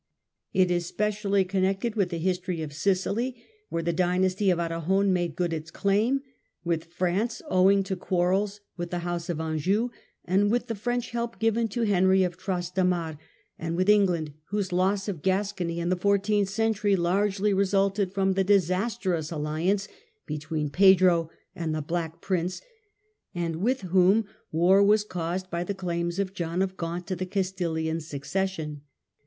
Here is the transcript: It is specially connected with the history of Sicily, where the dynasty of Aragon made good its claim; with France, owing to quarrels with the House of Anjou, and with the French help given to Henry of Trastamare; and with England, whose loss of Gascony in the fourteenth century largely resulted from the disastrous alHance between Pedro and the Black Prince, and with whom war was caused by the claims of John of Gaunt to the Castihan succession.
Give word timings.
It 0.51 0.71
is 0.71 0.87
specially 0.87 1.45
connected 1.45 1.93
with 1.95 2.09
the 2.09 2.17
history 2.17 2.63
of 2.63 2.73
Sicily, 2.73 3.45
where 3.69 3.83
the 3.83 3.93
dynasty 3.93 4.49
of 4.49 4.57
Aragon 4.57 5.13
made 5.13 5.35
good 5.35 5.53
its 5.53 5.69
claim; 5.69 6.21
with 6.63 6.85
France, 6.85 7.39
owing 7.47 7.83
to 7.83 7.95
quarrels 7.95 8.61
with 8.77 8.89
the 8.89 9.05
House 9.05 9.29
of 9.29 9.39
Anjou, 9.39 9.89
and 10.25 10.49
with 10.49 10.65
the 10.65 10.73
French 10.73 11.11
help 11.11 11.37
given 11.37 11.67
to 11.67 11.83
Henry 11.83 12.23
of 12.23 12.35
Trastamare; 12.35 13.19
and 13.59 13.75
with 13.77 13.89
England, 13.89 14.33
whose 14.45 14.73
loss 14.73 15.07
of 15.07 15.21
Gascony 15.21 15.79
in 15.79 15.89
the 15.89 15.95
fourteenth 15.95 16.49
century 16.49 16.95
largely 16.95 17.53
resulted 17.53 18.11
from 18.11 18.33
the 18.33 18.43
disastrous 18.43 19.29
alHance 19.29 19.87
between 20.25 20.71
Pedro 20.71 21.29
and 21.55 21.75
the 21.75 21.81
Black 21.83 22.21
Prince, 22.21 22.59
and 23.35 23.57
with 23.57 23.81
whom 23.81 24.25
war 24.51 24.81
was 24.83 25.03
caused 25.03 25.51
by 25.51 25.63
the 25.63 25.75
claims 25.75 26.17
of 26.17 26.33
John 26.33 26.63
of 26.63 26.75
Gaunt 26.75 27.05
to 27.05 27.15
the 27.15 27.27
Castihan 27.27 28.01
succession. 28.01 28.81